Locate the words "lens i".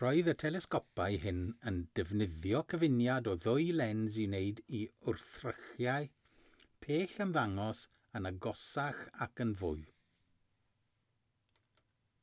3.80-4.28